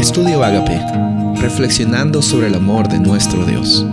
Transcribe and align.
Estudio 0.00 0.42
Agape, 0.42 0.80
reflexionando 1.42 2.22
sobre 2.22 2.46
el 2.46 2.54
amor 2.54 2.88
de 2.88 2.98
nuestro 2.98 3.44
Dios. 3.44 3.84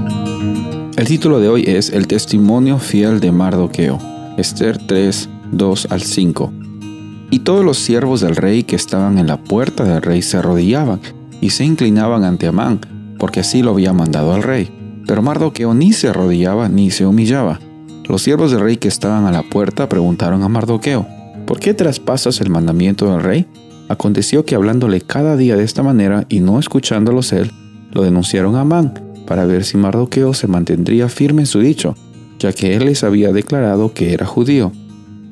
El 0.95 1.06
título 1.06 1.42
de 1.42 1.50
hoy 1.50 1.66
es 1.67 1.90
El 1.90 2.08
testimonio 2.08 2.80
fiel 2.80 3.19
de 3.19 3.33
Mardoqueo, 3.33 4.00
Esther 4.38 4.78
3, 4.78 5.28
2 5.51 5.88
al 5.92 6.01
5. 6.01 6.54
Y 7.30 7.40
todos 7.40 7.66
los 7.66 7.78
siervos 7.78 8.21
del 8.21 8.38
rey 8.38 8.64
que 8.64 8.78
estaban 8.78 9.17
en 9.17 9.27
la 9.27 9.35
puerta 9.35 9.83
del 9.83 10.01
rey 10.01 10.21
se 10.21 10.38
arrodillaban 10.38 11.01
y 11.41 11.49
se 11.49 11.65
inclinaban 11.65 12.23
ante 12.23 12.47
Amán, 12.47 12.79
porque 13.19 13.41
así 13.41 13.61
lo 13.61 13.71
había 13.71 13.91
mandado 13.91 14.33
al 14.33 14.43
rey. 14.43 14.71
Pero 15.05 15.21
Mardoqueo 15.21 15.73
ni 15.73 15.91
se 15.91 16.07
arrodillaba 16.07 16.69
ni 16.69 16.89
se 16.89 17.05
humillaba. 17.05 17.59
Los 18.07 18.21
siervos 18.21 18.51
del 18.51 18.61
rey 18.61 18.77
que 18.77 18.87
estaban 18.87 19.25
a 19.25 19.31
la 19.33 19.43
puerta 19.43 19.89
preguntaron 19.89 20.41
a 20.41 20.47
Mardoqueo, 20.47 21.05
¿por 21.45 21.59
qué 21.59 21.73
traspasas 21.73 22.39
el 22.39 22.49
mandamiento 22.49 23.11
del 23.11 23.23
rey? 23.23 23.45
Aconteció 23.89 24.45
que 24.45 24.55
hablándole 24.55 25.01
cada 25.01 25.38
día 25.38 25.55
de 25.55 25.63
esta 25.63 25.84
manera 25.84 26.25
y 26.30 26.39
no 26.39 26.59
escuchándolos 26.59 27.31
él, 27.34 27.52
lo 27.91 28.03
denunciaron 28.03 28.55
a 28.55 28.62
Amán 28.62 28.93
para 29.25 29.45
ver 29.45 29.63
si 29.63 29.77
Mardoqueo 29.77 30.34
se 30.34 30.48
mantendría 30.48 31.09
firme 31.09 31.43
en 31.43 31.48
su 31.48 31.59
dicho, 31.59 31.95
ya 32.39 32.53
que 32.53 32.76
él 32.76 32.85
les 32.85 33.03
había 33.03 33.31
declarado 33.31 33.93
que 33.93 34.13
era 34.13 34.26
judío. 34.26 34.71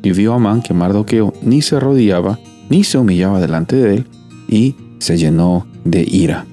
Y 0.04 0.12
vio 0.12 0.34
Amán 0.34 0.62
que 0.62 0.74
Mardoqueo 0.74 1.34
ni 1.42 1.62
se 1.62 1.78
arrodillaba 1.78 2.40
ni 2.70 2.84
se 2.84 2.98
humillaba 2.98 3.40
delante 3.40 3.76
de 3.76 3.96
él 3.96 4.08
y 4.48 4.76
se 5.00 5.18
llenó 5.18 5.68
de 5.84 6.04
ira. 6.04 6.46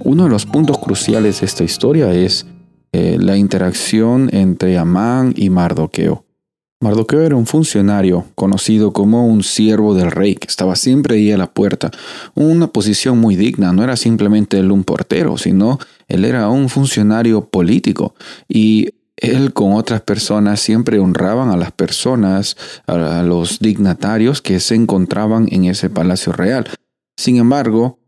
Uno 0.00 0.24
de 0.24 0.30
los 0.30 0.46
puntos 0.46 0.78
cruciales 0.78 1.40
de 1.40 1.46
esta 1.46 1.64
historia 1.64 2.12
es 2.12 2.46
eh, 2.92 3.16
la 3.18 3.36
interacción 3.36 4.28
entre 4.32 4.78
Amán 4.78 5.32
y 5.36 5.50
Mardoqueo. 5.50 6.23
Mardoqueo 6.84 7.22
era 7.22 7.34
un 7.34 7.46
funcionario 7.46 8.26
conocido 8.34 8.92
como 8.92 9.26
un 9.26 9.42
siervo 9.42 9.94
del 9.94 10.10
rey 10.10 10.34
que 10.34 10.48
estaba 10.48 10.76
siempre 10.76 11.14
ahí 11.14 11.32
a 11.32 11.38
la 11.38 11.50
puerta, 11.50 11.90
una 12.34 12.66
posición 12.66 13.16
muy 13.16 13.36
digna, 13.36 13.72
no 13.72 13.82
era 13.82 13.96
simplemente 13.96 14.58
él 14.58 14.70
un 14.70 14.84
portero, 14.84 15.38
sino 15.38 15.78
él 16.08 16.26
era 16.26 16.50
un 16.50 16.68
funcionario 16.68 17.46
político 17.46 18.14
y 18.48 18.90
él 19.16 19.54
con 19.54 19.72
otras 19.72 20.02
personas 20.02 20.60
siempre 20.60 20.98
honraban 20.98 21.48
a 21.48 21.56
las 21.56 21.72
personas, 21.72 22.54
a 22.86 23.22
los 23.22 23.60
dignatarios 23.60 24.42
que 24.42 24.60
se 24.60 24.74
encontraban 24.74 25.48
en 25.50 25.64
ese 25.64 25.88
palacio 25.88 26.32
real. 26.32 26.68
Sin 27.16 27.38
embargo, 27.38 27.98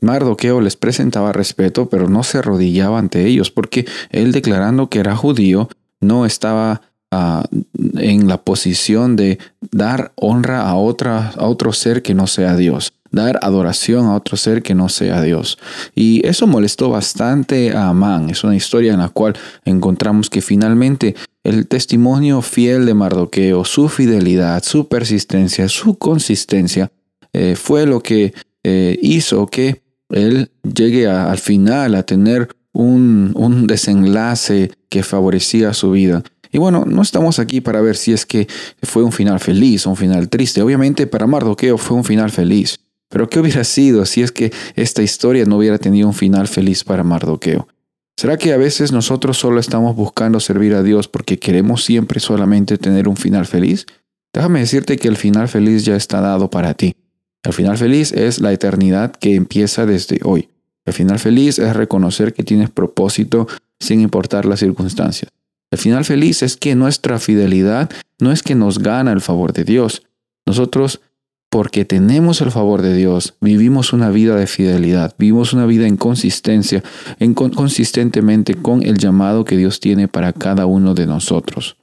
Mardoqueo 0.00 0.60
les 0.60 0.76
presentaba 0.76 1.32
respeto, 1.32 1.88
pero 1.88 2.08
no 2.08 2.22
se 2.22 2.38
arrodillaba 2.38 3.00
ante 3.00 3.26
ellos, 3.26 3.50
porque 3.50 3.86
él 4.10 4.30
declarando 4.30 4.88
que 4.88 5.00
era 5.00 5.16
judío, 5.16 5.68
no 6.00 6.24
estaba 6.24 6.82
en 7.10 8.28
la 8.28 8.42
posición 8.42 9.16
de 9.16 9.38
dar 9.72 10.12
honra 10.14 10.68
a, 10.68 10.76
otra, 10.76 11.32
a 11.36 11.46
otro 11.46 11.72
ser 11.72 12.02
que 12.02 12.14
no 12.14 12.26
sea 12.26 12.56
Dios, 12.56 12.92
dar 13.10 13.40
adoración 13.42 14.06
a 14.06 14.14
otro 14.14 14.36
ser 14.36 14.62
que 14.62 14.74
no 14.74 14.88
sea 14.88 15.20
Dios. 15.22 15.58
Y 15.94 16.26
eso 16.26 16.46
molestó 16.46 16.90
bastante 16.90 17.72
a 17.72 17.88
Amán. 17.88 18.30
Es 18.30 18.44
una 18.44 18.54
historia 18.54 18.92
en 18.92 19.00
la 19.00 19.08
cual 19.08 19.34
encontramos 19.64 20.30
que 20.30 20.40
finalmente 20.40 21.16
el 21.42 21.66
testimonio 21.66 22.42
fiel 22.42 22.86
de 22.86 22.94
Mardoqueo, 22.94 23.64
su 23.64 23.88
fidelidad, 23.88 24.62
su 24.62 24.88
persistencia, 24.88 25.68
su 25.68 25.98
consistencia, 25.98 26.92
eh, 27.32 27.56
fue 27.56 27.86
lo 27.86 28.00
que 28.00 28.34
eh, 28.62 28.98
hizo 29.02 29.46
que 29.46 29.82
él 30.10 30.50
llegue 30.62 31.08
al 31.08 31.38
final 31.38 31.94
a 31.94 32.02
tener 32.02 32.48
un, 32.72 33.32
un 33.34 33.66
desenlace 33.66 34.70
que 34.88 35.02
favorecía 35.02 35.72
su 35.72 35.92
vida. 35.92 36.22
Y 36.52 36.58
bueno, 36.58 36.84
no 36.86 37.02
estamos 37.02 37.38
aquí 37.38 37.60
para 37.60 37.80
ver 37.80 37.96
si 37.96 38.12
es 38.12 38.26
que 38.26 38.48
fue 38.82 39.02
un 39.02 39.12
final 39.12 39.40
feliz 39.40 39.86
o 39.86 39.90
un 39.90 39.96
final 39.96 40.28
triste. 40.28 40.62
Obviamente 40.62 41.06
para 41.06 41.26
Mardoqueo 41.26 41.78
fue 41.78 41.96
un 41.96 42.04
final 42.04 42.30
feliz. 42.30 42.80
Pero 43.08 43.28
¿qué 43.28 43.40
hubiera 43.40 43.64
sido 43.64 44.06
si 44.06 44.22
es 44.22 44.32
que 44.32 44.52
esta 44.76 45.02
historia 45.02 45.44
no 45.44 45.56
hubiera 45.58 45.78
tenido 45.78 46.06
un 46.06 46.14
final 46.14 46.48
feliz 46.48 46.84
para 46.84 47.02
Mardoqueo? 47.02 47.68
¿Será 48.16 48.36
que 48.36 48.52
a 48.52 48.56
veces 48.56 48.92
nosotros 48.92 49.38
solo 49.38 49.60
estamos 49.60 49.96
buscando 49.96 50.40
servir 50.40 50.74
a 50.74 50.82
Dios 50.82 51.08
porque 51.08 51.38
queremos 51.38 51.84
siempre 51.84 52.20
solamente 52.20 52.78
tener 52.78 53.08
un 53.08 53.16
final 53.16 53.46
feliz? 53.46 53.86
Déjame 54.32 54.60
decirte 54.60 54.96
que 54.96 55.08
el 55.08 55.16
final 55.16 55.48
feliz 55.48 55.84
ya 55.84 55.96
está 55.96 56.20
dado 56.20 56.50
para 56.50 56.74
ti. 56.74 56.94
El 57.42 57.52
final 57.52 57.78
feliz 57.78 58.12
es 58.12 58.40
la 58.40 58.52
eternidad 58.52 59.12
que 59.12 59.34
empieza 59.34 59.86
desde 59.86 60.20
hoy. 60.22 60.50
El 60.84 60.92
final 60.92 61.18
feliz 61.18 61.58
es 61.58 61.74
reconocer 61.74 62.32
que 62.32 62.42
tienes 62.42 62.70
propósito 62.70 63.48
sin 63.78 64.00
importar 64.00 64.44
las 64.44 64.60
circunstancias. 64.60 65.30
El 65.70 65.78
final 65.78 66.04
feliz 66.04 66.42
es 66.42 66.56
que 66.56 66.74
nuestra 66.74 67.18
fidelidad 67.18 67.90
no 68.18 68.32
es 68.32 68.42
que 68.42 68.56
nos 68.56 68.80
gana 68.80 69.12
el 69.12 69.20
favor 69.20 69.52
de 69.52 69.62
Dios. 69.62 70.02
Nosotros, 70.44 71.00
porque 71.48 71.84
tenemos 71.84 72.40
el 72.40 72.50
favor 72.50 72.82
de 72.82 72.94
Dios, 72.94 73.34
vivimos 73.40 73.92
una 73.92 74.10
vida 74.10 74.34
de 74.34 74.48
fidelidad, 74.48 75.14
vivimos 75.16 75.52
una 75.52 75.66
vida 75.66 75.86
en 75.86 75.96
consistencia, 75.96 76.82
en 77.20 77.34
consistentemente 77.34 78.54
con 78.54 78.82
el 78.82 78.98
llamado 78.98 79.44
que 79.44 79.56
Dios 79.56 79.78
tiene 79.78 80.08
para 80.08 80.32
cada 80.32 80.66
uno 80.66 80.94
de 80.94 81.06
nosotros. 81.06 81.76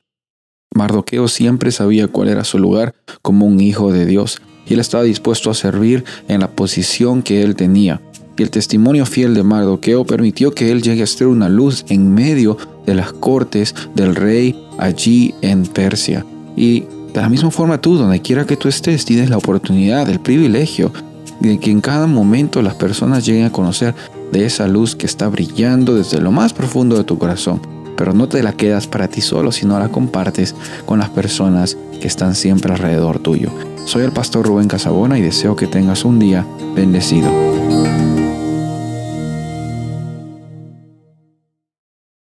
Mardoqueo 0.76 1.30
siempre 1.30 1.72
sabía 1.72 2.10
cuál 2.10 2.28
era 2.28 2.44
su 2.44 2.60
lugar 2.60 2.94
como 3.22 3.46
un 3.46 3.62
hijo 3.62 3.94
de 3.94 4.06
Dios 4.06 4.42
y 4.68 4.74
él 4.74 4.82
estaba 4.82 5.04
dispuesto 5.04 5.50
a 5.50 5.54
servir 5.54 6.04
en 6.28 6.42
la 6.42 6.52
posición 6.52 7.24
que 7.24 7.42
él 7.42 7.56
tenía 7.56 8.02
y 8.38 8.44
el 8.44 8.52
testimonio 8.52 9.06
fiel 9.06 9.34
de 9.34 9.44
Mardoqueo 9.44 10.06
permitió 10.06 10.52
que 10.52 10.72
él 10.72 10.82
llegue 10.82 11.04
a 11.04 11.08
ser 11.08 11.28
una 11.28 11.50
luz 11.50 11.86
en 11.90 12.14
medio 12.14 12.58
de 12.86 12.96
las 12.96 13.12
cortes 13.12 13.74
del 13.96 14.16
rey 14.16 14.56
allí 14.78 15.34
en 15.42 15.64
Persia. 15.66 16.26
Y 16.56 16.82
de 17.14 17.22
la 17.22 17.30
misma 17.30 17.52
forma 17.52 17.82
tú, 17.82 17.96
donde 17.96 18.22
quiera 18.22 18.46
que 18.46 18.56
tú 18.56 18.68
estés, 18.68 19.06
tienes 19.06 19.30
la 19.30 19.38
oportunidad, 19.38 20.08
el 20.10 20.20
privilegio 20.20 20.92
de 21.40 21.60
que 21.60 21.72
en 21.72 21.82
cada 21.82 22.08
momento 22.08 22.62
las 22.62 22.76
personas 22.76 23.26
lleguen 23.26 23.46
a 23.46 23.52
conocer 23.52 23.96
de 24.32 24.46
esa 24.46 24.68
luz 24.68 24.96
que 24.96 25.06
está 25.06 25.28
brillando 25.28 25.96
desde 25.96 26.22
lo 26.22 26.32
más 26.32 26.54
profundo 26.54 26.98
de 26.98 27.04
tu 27.04 27.18
corazón. 27.18 27.62
Pero 27.98 28.14
no 28.14 28.28
te 28.28 28.44
la 28.44 28.54
quedas 28.54 28.86
para 28.86 29.08
ti 29.08 29.22
solo, 29.22 29.52
sino 29.52 29.80
la 29.80 29.90
compartes 29.90 30.54
con 30.86 31.00
las 31.00 31.10
personas 31.10 31.76
que 32.00 32.08
están 32.08 32.36
siempre 32.36 32.72
alrededor 32.72 33.18
tuyo. 33.18 33.50
Soy 33.86 34.04
el 34.04 34.12
pastor 34.12 34.46
Rubén 34.46 34.68
Casabona 34.68 35.18
y 35.18 35.24
deseo 35.24 35.56
que 35.56 35.66
tengas 35.66 36.06
un 36.06 36.20
día 36.20 36.46
bendecido. 36.76 37.57